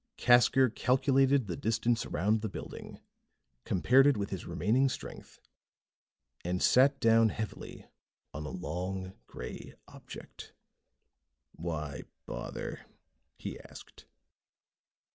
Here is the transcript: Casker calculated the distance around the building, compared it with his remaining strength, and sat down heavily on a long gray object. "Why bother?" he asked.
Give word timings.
Casker 0.17 0.73
calculated 0.73 1.45
the 1.45 1.55
distance 1.55 2.07
around 2.07 2.41
the 2.41 2.49
building, 2.49 3.01
compared 3.65 4.07
it 4.07 4.17
with 4.17 4.31
his 4.31 4.47
remaining 4.47 4.89
strength, 4.89 5.39
and 6.43 6.59
sat 6.59 6.99
down 6.99 7.29
heavily 7.29 7.85
on 8.33 8.43
a 8.43 8.49
long 8.49 9.13
gray 9.27 9.75
object. 9.87 10.53
"Why 11.51 12.05
bother?" 12.25 12.87
he 13.37 13.59
asked. 13.59 14.07